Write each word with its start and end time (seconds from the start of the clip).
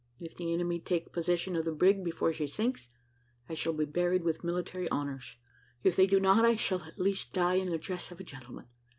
If 0.19 0.35
the 0.35 0.51
enemy 0.51 0.79
take 0.79 1.13
possession 1.13 1.55
of 1.55 1.63
the 1.63 1.71
brig 1.71 2.03
before 2.03 2.33
she 2.33 2.47
sinks, 2.47 2.87
I 3.47 3.53
shall 3.53 3.73
be 3.73 3.85
buried 3.85 4.23
with 4.23 4.43
military 4.43 4.89
honours; 4.89 5.35
if 5.83 5.95
they 5.95 6.07
do 6.07 6.19
not, 6.19 6.43
I 6.43 6.55
shall 6.55 6.81
at 6.81 6.97
least 6.97 7.33
die 7.33 7.57
in 7.61 7.69
the 7.69 7.77
dress 7.77 8.09
of 8.11 8.19
a 8.19 8.23
gentleman. 8.23 8.65